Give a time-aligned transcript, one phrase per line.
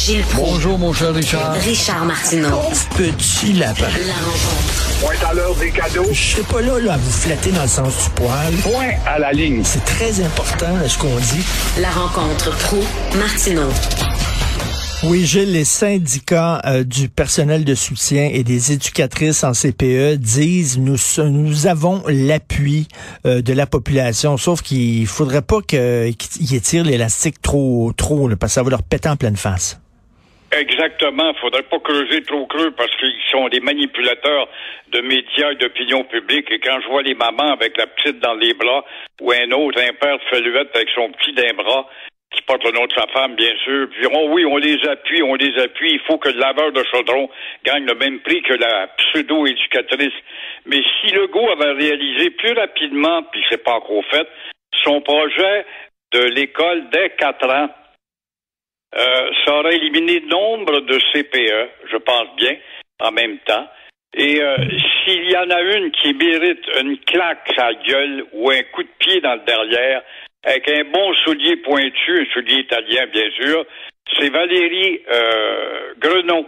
[0.00, 0.52] Gilles Proulx.
[0.52, 1.52] Bonjour, mon cher Richard.
[1.56, 2.62] Richard Martineau.
[2.96, 3.82] Petit lapin.
[4.06, 4.98] La rencontre.
[5.02, 6.06] Point à l'heure des cadeaux.
[6.10, 8.54] Je serai pas là, là, à vous flatter dans le sens du poil.
[8.62, 9.60] Point à la ligne.
[9.62, 11.44] C'est très important, ce qu'on dit.
[11.82, 13.68] La rencontre Proulx-Martineau.
[15.04, 20.78] Oui, Gilles, les syndicats euh, du personnel de soutien et des éducatrices en CPE disent
[20.78, 20.96] nous
[21.28, 22.88] nous avons l'appui
[23.26, 28.52] euh, de la population, sauf qu'il faudrait pas qu'ils étirent l'élastique trop trop, là, parce
[28.52, 29.78] que ça va leur péter en pleine face.
[30.52, 31.32] Exactement.
[31.34, 34.48] Faudrait pas creuser trop creux parce qu'ils sont des manipulateurs
[34.88, 36.50] de médias et d'opinion publique.
[36.50, 38.84] Et quand je vois les mamans avec la petite dans les bras
[39.20, 41.88] ou un autre, un père de feluette avec son petit d'un bras,
[42.32, 45.22] qui porte le nom de sa femme, bien sûr, puis diront oui, on les appuie,
[45.22, 47.28] on les appuie, il faut que le laveur de chaudron
[47.64, 50.14] gagne le même prix que la pseudo-éducatrice.
[50.66, 54.28] Mais si Legault avait réalisé plus rapidement, puis c'est pas encore fait,
[54.84, 55.66] son projet
[56.12, 57.68] de l'école dès quatre ans,
[58.96, 62.56] euh, ça aurait éliminé nombre de CPE, je pense bien,
[63.00, 63.68] en même temps.
[64.14, 64.56] Et euh,
[65.04, 68.88] s'il y en a une qui mérite une claque sa gueule ou un coup de
[68.98, 70.02] pied dans le derrière,
[70.44, 73.64] avec un bon soulier pointu, un soulier italien bien sûr,
[74.18, 76.44] c'est Valérie euh, Grenon,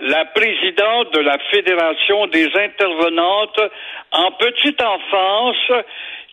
[0.00, 3.60] la présidente de la Fédération des intervenantes
[4.12, 5.84] en petite enfance,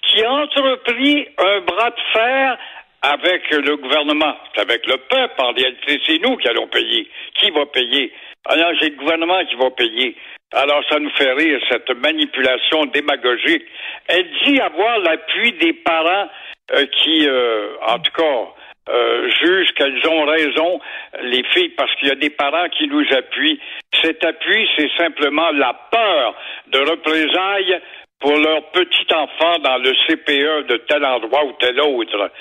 [0.02, 2.58] qui a entrepris un bras de fer
[3.06, 7.08] avec le gouvernement, c'est avec le peuple en réalité, c'est nous qui allons payer.
[7.36, 8.12] Qui va payer?
[8.46, 10.16] Alors, c'est le gouvernement qui va payer.
[10.54, 13.64] Alors, ça nous fait rire, cette manipulation démagogique.
[14.08, 16.30] Elle dit avoir l'appui des parents
[16.72, 18.48] euh, qui, euh, en tout cas,
[18.90, 20.80] euh, jugent qu'elles ont raison,
[21.24, 23.60] les filles, parce qu'il y a des parents qui nous appuient.
[24.02, 26.36] Cet appui, c'est simplement la peur
[26.68, 27.82] de représailles
[28.20, 32.32] pour leur petit enfant dans le CPE de tel endroit ou tel autre.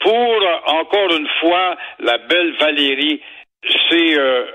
[0.00, 0.36] Pour,
[0.66, 3.20] encore une fois, la belle Valérie,
[3.62, 4.46] c'est euh,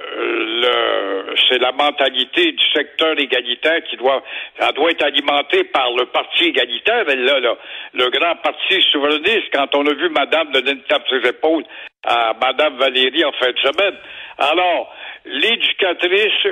[1.48, 4.24] c'est la mentalité du secteur égalitaire qui doit
[4.58, 7.06] elle doit être alimentée par le parti égalitaire.
[7.08, 7.56] Elle là, là
[7.94, 9.50] le grand parti souverainiste.
[9.54, 11.66] Quand on a vu madame donner une tape sur les épaules
[12.04, 13.96] à madame Valérie en fin de semaine.
[14.40, 14.92] Alors
[15.26, 16.48] l'éducatrice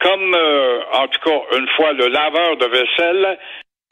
[0.00, 3.38] comme euh, en tout cas une fois le laveur de vaisselle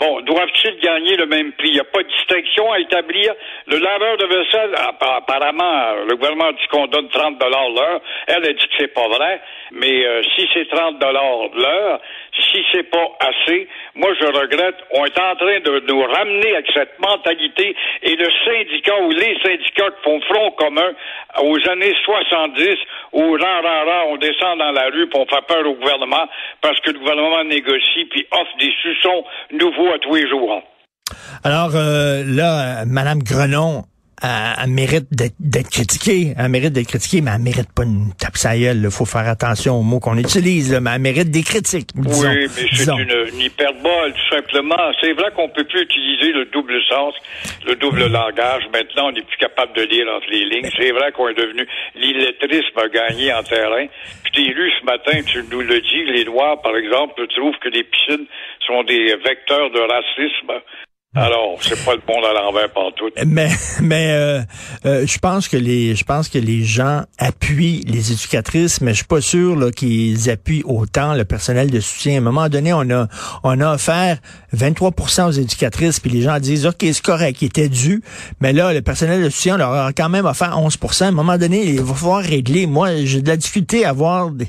[0.02, 1.68] Bon, doivent-ils gagner le même prix?
[1.68, 3.32] Il n'y a pas de distinction à établir.
[3.68, 8.00] Le laveur de vaisselle, apparemment, le gouvernement dit qu'on donne 30 dollars l'heure.
[8.26, 9.40] Elle a dit que c'est pas vrai.
[9.70, 12.00] Mais euh, si c'est 30 dollars l'heure,
[12.50, 14.76] si c'est pas assez, moi je regrette.
[14.90, 19.38] On est en train de nous ramener avec cette mentalité et le syndicat ou les
[19.40, 20.92] syndicats qui font front commun
[21.42, 22.76] aux années 70
[23.12, 26.26] où rang, rang, on descend dans la rue pour on fait peur au gouvernement
[26.60, 30.62] parce que le gouvernement négocie puis offre des suçons nouveaux à tous les jours.
[31.44, 33.84] Alors euh, là, Madame Grenon,
[34.22, 36.34] elle, mérite d'être critiquée.
[36.38, 39.82] Elle mérite d'être critiquée, mais elle mérite pas une tape Il faut faire attention aux
[39.82, 41.88] mots qu'on utilise, mais elle mérite des critiques.
[41.94, 44.92] Disons, oui, mais c'est une, une, hyperbole, tout simplement.
[45.00, 47.14] C'est vrai qu'on peut plus utiliser le double sens,
[47.66, 48.62] le double langage.
[48.72, 50.70] Maintenant, on n'est plus capable de lire entre les lignes.
[50.76, 53.86] C'est vrai qu'on est devenu l'illettrisme a gagné en terrain.
[54.22, 57.68] Puis t'es lu ce matin, tu nous le dis, les Noirs, par exemple, trouvent que
[57.68, 58.26] les piscines
[58.66, 60.62] sont des vecteurs de racisme.
[61.14, 63.10] Alors, c'est pas le bon à l'envers partout.
[63.26, 63.50] Mais,
[63.82, 64.40] mais euh,
[64.86, 68.98] euh, je pense que les, je pense que les gens appuient les éducatrices, mais je
[68.98, 72.14] suis pas sûr là, qu'ils appuient autant le personnel de soutien.
[72.14, 73.08] À un moment donné, on a,
[73.42, 74.20] on a offert
[74.56, 78.02] 23% aux éducatrices, puis les gens disent, ok, c'est correct, il était dû,
[78.40, 81.36] mais là, le personnel de soutien leur a quand même offert 11% À un moment
[81.36, 82.66] donné, il va falloir régler.
[82.66, 84.48] Moi, j'ai de la difficulté à voir des,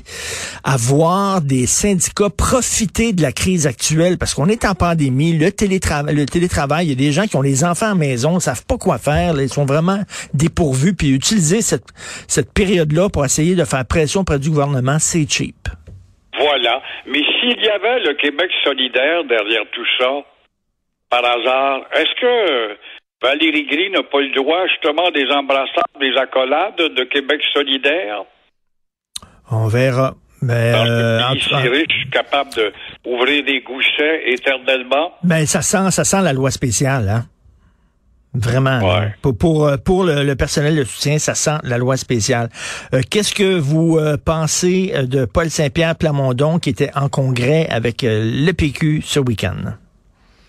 [0.62, 5.52] à voir des syndicats profiter de la crise actuelle, parce qu'on est en pandémie, le
[5.52, 8.34] télétravail, le télétravail il y a des gens qui ont les enfants à la maison,
[8.34, 10.00] ne savent pas quoi faire, ils sont vraiment
[10.32, 11.86] dépourvus, puis utiliser cette,
[12.28, 15.56] cette période-là pour essayer de faire pression auprès du gouvernement, c'est cheap.
[16.38, 16.82] Voilà.
[17.06, 20.10] Mais s'il y avait le Québec solidaire derrière tout ça,
[21.10, 22.76] par hasard, est-ce que
[23.22, 28.24] Valérie Gris n'a pas le droit justement des embrassades, des accolades de Québec solidaire?
[29.50, 30.14] On verra.
[30.44, 32.50] Mais euh, je suis capable
[33.04, 35.12] d'ouvrir des gouchets éternellement.
[35.22, 37.24] Ben ça sent, ça sent la loi spéciale, hein.
[38.36, 38.80] Vraiment.
[38.80, 39.14] Ouais.
[39.22, 42.48] Pour, pour, euh, pour le, le personnel de soutien, ça sent la loi spéciale.
[42.92, 47.68] Euh, Qu'est-ce que vous euh, pensez euh, de Paul Saint-Pierre Plamondon qui était en congrès
[47.70, 49.78] avec euh, le PQ ce week-end?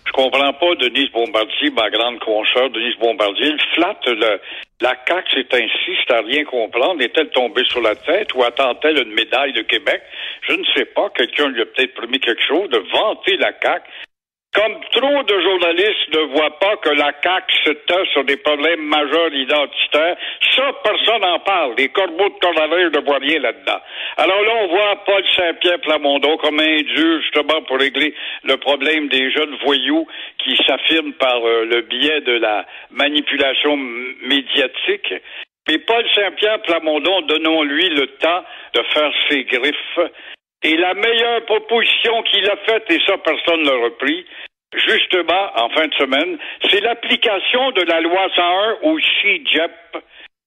[0.04, 3.54] Je comprends pas Denise Bombardier, ma grande consoeur Denise Bombardier.
[3.76, 4.40] Flatte le,
[4.82, 7.00] la CAQ, c'est ainsi, c'est à rien comprendre.
[7.00, 10.02] Est-elle tombée sur la tête ou attend-elle une médaille de Québec?
[10.42, 11.10] Je ne sais pas.
[11.16, 13.90] Quelqu'un lui a peut-être promis quelque chose de vanter la CAQ.
[14.56, 18.80] Comme trop de journalistes ne voient pas que la CAQ se tait sur des problèmes
[18.80, 20.16] majeurs identitaires,
[20.54, 21.74] ça, personne n'en parle.
[21.76, 23.80] Les corbeaux de coronavirus ne voient rien là-dedans.
[24.16, 28.14] Alors là, on voit Paul Saint-Pierre Plamondon comme un dieu, justement, pour régler
[28.44, 30.06] le problème des jeunes voyous
[30.38, 35.12] qui s'affirment par euh, le biais de la manipulation médiatique.
[35.68, 38.42] Mais Paul Saint-Pierre Plamondon, donnons-lui le temps
[38.72, 39.98] de faire ses griffes.
[40.62, 44.24] Et la meilleure proposition qu'il a faite, et ça personne ne l'a repris,
[44.76, 46.38] justement, en fin de semaine,
[46.70, 49.72] c'est l'application de la loi 101 au CIGEP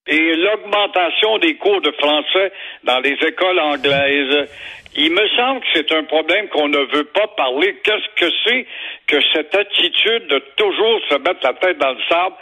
[0.08, 2.52] et l'augmentation des cours de français
[2.84, 4.50] dans les écoles anglaises.
[4.96, 7.78] Il me semble que c'est un problème qu'on ne veut pas parler.
[7.84, 8.66] Qu'est-ce que c'est
[9.08, 12.36] que cette attitude de toujours se mettre la tête dans le sable?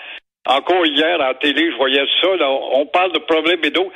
[0.47, 3.91] Encore hier, à la télé, je voyais ça, là, on parle de problèmes et d'autres.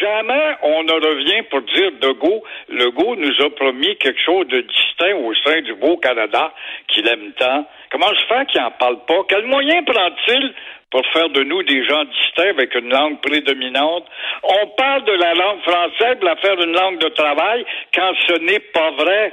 [0.00, 2.42] Jamais on ne revient pour dire Legault.
[2.68, 6.52] Legault nous a promis quelque chose de distinct au sein du beau Canada
[6.88, 7.66] qu'il aime tant.
[7.92, 9.20] Comment se fait qu'il n'en parle pas?
[9.28, 10.52] Quel moyen prend-il
[10.90, 14.06] pour faire de nous des gens distincts avec une langue prédominante?
[14.42, 17.64] On parle de la langue française, de la faire une langue de travail,
[17.94, 19.32] quand ce n'est pas vrai.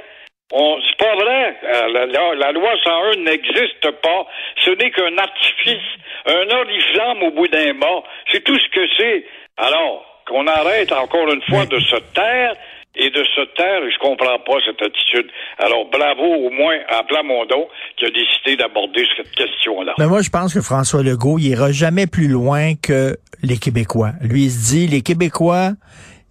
[0.52, 1.56] On, c'est pas vrai.
[1.64, 4.26] Euh, La, la- la loi 101 n'existe pas.
[4.64, 5.88] Ce n'est qu'un artifice,
[6.26, 8.02] un oriflamme au bout d'un mât.
[8.32, 9.24] C'est tout ce que c'est.
[9.56, 12.54] Alors, qu'on arrête encore une fois de se taire
[12.96, 15.28] et de se taire, je comprends pas cette attitude.
[15.58, 19.94] Alors, bravo au moins à Plamondon qui a décidé d'aborder cette question-là.
[19.98, 24.10] Mais moi, je pense que François Legault, il ira jamais plus loin que les Québécois.
[24.20, 25.70] Lui, il se dit, les Québécois,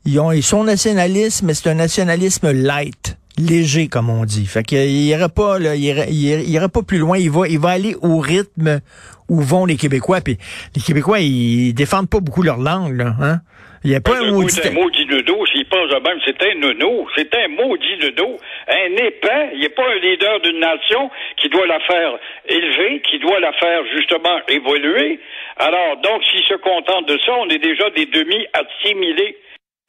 [0.06, 4.46] ils, ont, ils sont nationalistes, mais c'est un nationalisme light léger comme on dit.
[4.46, 7.70] Fait qu'il ira pas là, il ira, il pas plus loin, il va il va
[7.70, 8.82] aller au rythme
[9.30, 10.38] où vont les Québécois puis
[10.76, 13.40] les Québécois ils défendent pas beaucoup leur langue là, hein.
[13.86, 16.56] Il y a pas un maudit C'est un maudit dodo, s'il pense même, c'est un
[16.56, 18.38] nono, c'est un maudit dodo,
[18.68, 23.20] un épais, il n'est pas un leader d'une nation qui doit la faire élever, qui
[23.20, 25.20] doit la faire justement évoluer.
[25.58, 29.38] Alors, donc, s'il se contente de ça, on est déjà des demi-assimilés.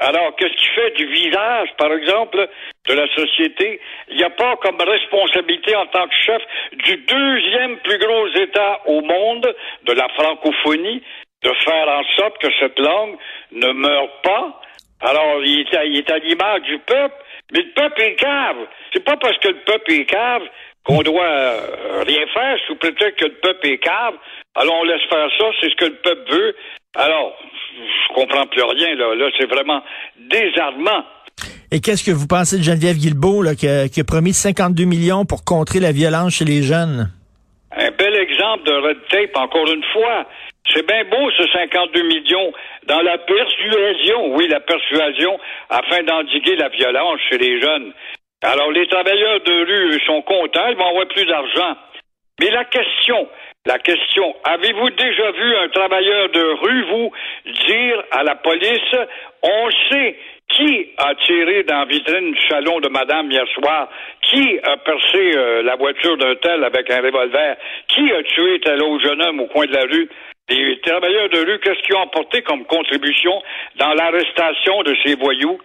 [0.01, 2.49] Alors, qu'est-ce qui fait du visage, par exemple,
[2.89, 3.81] de la société?
[4.09, 6.43] Il n'y a pas comme responsabilité en tant que chef
[6.73, 9.55] du deuxième plus gros État au monde,
[9.85, 11.03] de la francophonie,
[11.43, 13.17] de faire en sorte que cette langue
[13.53, 14.61] ne meure pas.
[15.01, 17.15] Alors, il est à, l'image du peuple,
[17.53, 18.67] mais le peuple est cave.
[18.95, 20.43] C'est pas parce que le peuple est cave
[20.85, 24.15] qu'on doit euh, rien faire sous prétexte que le peuple est cave.
[24.55, 26.57] Alors, on laisse faire ça, c'est ce que le peuple veut.
[26.97, 27.37] Alors,
[27.77, 29.15] je comprends plus rien, là.
[29.15, 29.83] Là, c'est vraiment
[30.19, 31.05] désarmant.
[31.73, 34.85] Et qu'est-ce que vous pensez de Geneviève Guilbeault là, qui, a, qui a promis 52
[34.85, 37.11] millions pour contrer la violence chez les jeunes?
[37.77, 40.27] Un bel exemple de red tape, encore une fois.
[40.75, 42.53] C'est bien beau, ce 52 millions,
[42.87, 45.39] dans la persuasion, oui, la persuasion,
[45.69, 47.93] afin d'endiguer la violence chez les jeunes.
[48.43, 51.77] Alors, les travailleurs de rue sont contents, ils vont avoir plus d'argent.
[52.41, 53.29] Mais la question,
[53.67, 57.13] la question, avez-vous déjà vu un travailleur de rue, vous,
[57.67, 58.97] dire à la police,
[59.43, 60.17] on sait
[60.49, 63.89] qui a tiré dans la vitrine du salon de madame hier soir,
[64.23, 67.57] qui a percé euh, la voiture d'un tel avec un revolver,
[67.89, 70.09] qui a tué tel autre jeune homme au coin de la rue?
[70.49, 73.41] Les travailleurs de rue, qu'est-ce qu'ils ont apporté comme contribution
[73.77, 75.61] dans l'arrestation de ces voyous?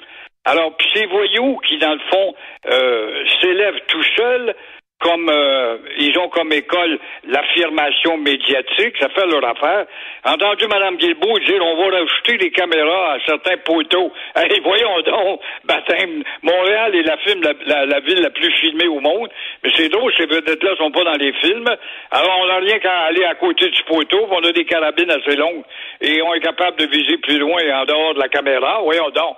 [0.46, 2.36] Alors, puis ces voyous qui, dans le fond,
[2.72, 4.54] euh, s'élèvent tout seuls,
[5.02, 6.98] comme euh, ils ont comme école
[7.28, 9.86] l'affirmation médiatique, ça fait leur affaire.
[10.24, 14.12] Entendu Mme Guilbeault dire on va rajouter des caméras à certains poteaux.
[14.36, 19.00] Hey, voyons donc, baptême, Montréal est la, film, la, la- ville la plus filmée au
[19.00, 19.30] monde,
[19.64, 21.68] mais c'est drôle, ces vedettes-là sont pas dans les films.
[22.12, 25.36] Alors on n'a rien qu'à aller à côté du poteau, on a des carabines assez
[25.36, 25.64] longues,
[26.02, 28.80] et on est capable de viser plus loin en dehors de la caméra.
[28.84, 29.36] Voyons donc.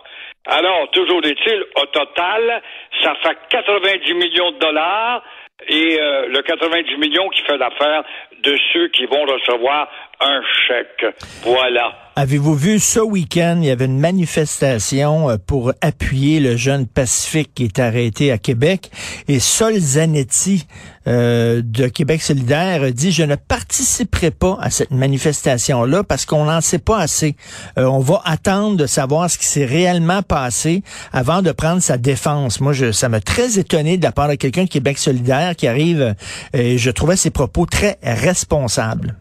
[0.47, 2.61] Alors, toujours est-il, au total,
[3.03, 5.21] ça fait 90 millions de dollars
[5.67, 8.03] et euh, le 90 millions qui fait l'affaire
[8.43, 9.89] de ceux qui vont recevoir
[10.19, 11.15] un chèque.
[11.43, 11.93] Voilà.
[12.15, 17.53] Avez-vous vu ce week-end, il y avait une manifestation euh, pour appuyer le jeune Pacifique
[17.55, 18.89] qui est arrêté à Québec
[19.27, 20.65] et Sol Zanetti
[21.07, 26.45] euh, de Québec solidaire a dit je ne participerai pas à cette manifestation-là parce qu'on
[26.45, 27.35] n'en sait pas assez.
[27.77, 30.81] Euh, on va attendre de savoir ce qui s'est réellement passé
[31.13, 32.59] avant de prendre sa défense.
[32.61, 35.67] Moi, je, ça m'a très étonné de la part de quelqu'un de Québec solidaire qui
[35.67, 36.13] arrive euh,
[36.53, 39.15] et je trouvais ses propos très responsables.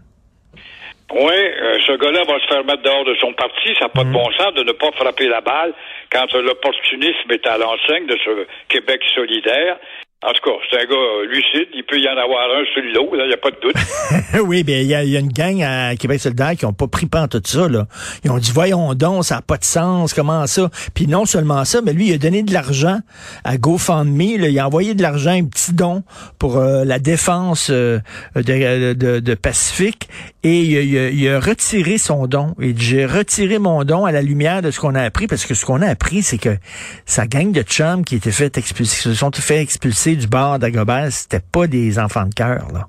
[1.13, 3.75] Oui, euh, ce gars-là va se faire mettre dehors de son parti.
[3.79, 5.73] Ça n'a pas de bon sens de ne pas frapper la balle
[6.11, 9.79] quand euh, l'opportunisme est à l'enseigne de ce Québec solidaire.
[10.25, 11.69] En tout cas, c'est un gars lucide.
[11.75, 13.77] Il peut y en avoir un sur l'eau, il n'y a pas de doute.
[14.47, 17.05] oui, bien, il y, y a une gang à Québec solidaire qui ont pas pris
[17.05, 17.87] pan tout ça, là.
[18.25, 20.71] Ils ont dit, voyons donc, ça n'a pas de sens, comment ça?
[20.95, 22.99] Puis non seulement ça, mais lui, il a donné de l'argent
[23.45, 24.49] à GoFundMe, là.
[24.49, 26.03] Il a envoyé de l'argent, un petit don
[26.39, 27.99] pour euh, la défense euh,
[28.35, 30.09] de, de, de Pacifique.
[30.49, 32.55] Et il a, retiré son don.
[32.61, 35.45] Il dit, j'ai retiré mon don à la lumière de ce qu'on a appris, parce
[35.45, 36.57] que ce qu'on a appris, c'est que
[37.05, 41.11] sa gang de chums qui étaient fait expulser, se sont fait expulser du bar d'Agobert,
[41.11, 42.87] c'était pas des enfants de cœur, là.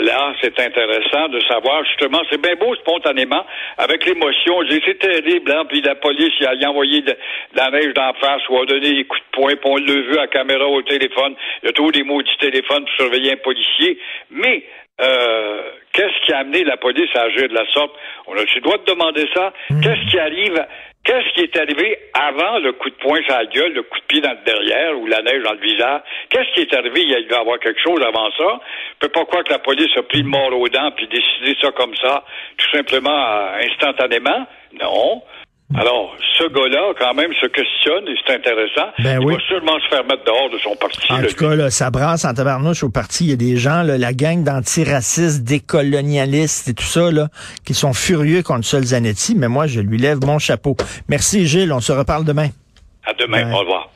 [0.00, 3.44] Voilà, c'est intéressant de savoir justement, c'est bien beau spontanément,
[3.76, 7.02] avec l'émotion, on dit c'est terrible, hein, puis la police, il a, il a envoyé
[7.02, 7.16] de, de
[7.54, 10.16] la neige d'en face, ou a donné des coups de poing, puis on l'a vu
[10.16, 13.36] à la caméra au téléphone, il y a toujours des maudits téléphones pour surveiller un
[13.36, 13.98] policier,
[14.30, 14.64] mais
[15.02, 17.92] euh, qu'est-ce qui a amené la police à agir de la sorte?
[18.26, 19.52] On a le droit de demander ça?
[19.82, 20.64] Qu'est-ce qui arrive?
[21.02, 24.04] Qu'est-ce qui est arrivé avant le coup de poing sur la gueule, le coup de
[24.04, 26.02] pied dans le derrière ou la neige dans le visage?
[26.28, 27.00] Qu'est-ce qui est arrivé?
[27.02, 28.60] Il y a avoir quelque chose avant ça.
[28.92, 31.56] Je peux pas croire que la police a pris le mort aux dents puis décidé
[31.60, 32.22] ça comme ça,
[32.58, 34.46] tout simplement, euh, instantanément.
[34.78, 35.22] Non.
[35.76, 38.90] Alors, ce gars-là, quand même, se questionne et c'est intéressant.
[38.98, 39.34] Ben il oui.
[39.34, 41.12] va sûrement se faire mettre dehors de son parti.
[41.12, 43.24] En là, tout cas, là, ça brasse en tabarnouche au parti.
[43.24, 47.28] Il y a des gens, là, la gang d'antiracistes, décolonialistes et tout ça, là,
[47.64, 49.36] qui sont furieux contre Sol Zanetti.
[49.36, 50.76] Mais moi, je lui lève mon chapeau.
[51.08, 51.72] Merci, Gilles.
[51.72, 52.48] On se reparle demain.
[53.06, 53.52] À demain.
[53.52, 53.89] Au revoir.